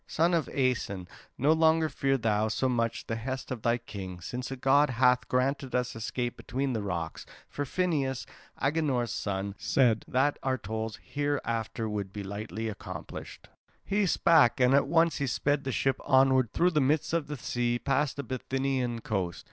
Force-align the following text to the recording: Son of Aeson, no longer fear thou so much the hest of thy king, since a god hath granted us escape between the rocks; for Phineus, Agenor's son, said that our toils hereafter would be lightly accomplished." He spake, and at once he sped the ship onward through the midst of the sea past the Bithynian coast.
Son 0.07 0.33
of 0.33 0.49
Aeson, 0.49 1.07
no 1.37 1.51
longer 1.53 1.87
fear 1.87 2.17
thou 2.17 2.47
so 2.47 2.67
much 2.67 3.05
the 3.05 3.17
hest 3.17 3.51
of 3.51 3.61
thy 3.61 3.77
king, 3.77 4.19
since 4.19 4.49
a 4.49 4.55
god 4.55 4.89
hath 4.89 5.27
granted 5.27 5.75
us 5.75 5.95
escape 5.95 6.35
between 6.35 6.73
the 6.73 6.81
rocks; 6.81 7.23
for 7.47 7.65
Phineus, 7.65 8.25
Agenor's 8.59 9.11
son, 9.11 9.53
said 9.59 10.03
that 10.07 10.39
our 10.41 10.57
toils 10.57 10.97
hereafter 11.03 11.87
would 11.87 12.11
be 12.11 12.23
lightly 12.23 12.67
accomplished." 12.67 13.47
He 13.85 14.07
spake, 14.07 14.59
and 14.59 14.73
at 14.73 14.87
once 14.87 15.17
he 15.17 15.27
sped 15.27 15.65
the 15.65 15.71
ship 15.71 16.01
onward 16.03 16.51
through 16.51 16.71
the 16.71 16.81
midst 16.81 17.13
of 17.13 17.27
the 17.27 17.37
sea 17.37 17.77
past 17.77 18.15
the 18.15 18.23
Bithynian 18.23 19.01
coast. 19.01 19.39